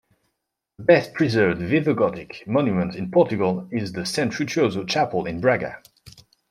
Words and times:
The 0.79 0.83
best 0.83 1.13
preserved 1.13 1.61
Visigothic 1.61 2.47
monument 2.47 2.95
in 2.95 3.11
Portugal 3.11 3.67
is 3.71 3.91
the 3.91 4.03
Saint 4.03 4.33
Frutuoso 4.33 4.83
Chapel 4.89 5.27
in 5.27 5.39
Braga. 5.39 5.79